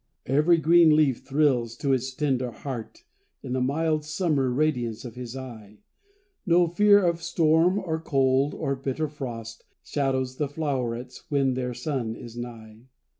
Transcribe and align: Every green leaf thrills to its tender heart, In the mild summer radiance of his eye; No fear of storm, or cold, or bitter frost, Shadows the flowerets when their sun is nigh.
Every 0.25 0.57
green 0.57 0.95
leaf 0.95 1.23
thrills 1.27 1.77
to 1.77 1.93
its 1.93 2.11
tender 2.11 2.49
heart, 2.49 3.03
In 3.43 3.53
the 3.53 3.61
mild 3.61 4.03
summer 4.03 4.49
radiance 4.49 5.05
of 5.05 5.13
his 5.13 5.37
eye; 5.37 5.77
No 6.43 6.65
fear 6.65 7.05
of 7.05 7.21
storm, 7.21 7.77
or 7.77 7.99
cold, 8.01 8.55
or 8.55 8.75
bitter 8.75 9.07
frost, 9.07 9.63
Shadows 9.83 10.37
the 10.37 10.47
flowerets 10.49 11.25
when 11.29 11.53
their 11.53 11.75
sun 11.75 12.15
is 12.15 12.35
nigh. 12.35 12.87